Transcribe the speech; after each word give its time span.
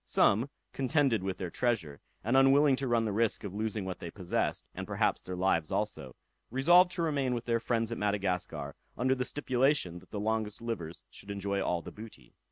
Some, 0.03 0.49
contended 0.73 1.21
with 1.21 1.37
their 1.37 1.51
treasure, 1.51 2.01
and 2.23 2.35
unwilling 2.35 2.75
to 2.77 2.87
run 2.87 3.05
the 3.05 3.11
risk 3.11 3.43
of 3.43 3.53
losing 3.53 3.85
what 3.85 3.99
they 3.99 4.09
possessed, 4.09 4.65
and 4.73 4.87
perhaps 4.87 5.21
their 5.23 5.35
lives 5.35 5.71
also, 5.71 6.15
resolved 6.49 6.89
to 6.93 7.03
remain 7.03 7.35
with 7.35 7.45
their 7.45 7.59
friends 7.59 7.91
at 7.91 7.99
Madagascar, 7.99 8.73
under 8.97 9.13
the 9.13 9.23
stipulation 9.25 9.99
that 9.99 10.09
the 10.09 10.19
longest 10.19 10.59
livers 10.59 11.03
should 11.11 11.29
enjoy 11.29 11.61
all 11.61 11.83
the 11.83 11.91
booty. 11.91 12.33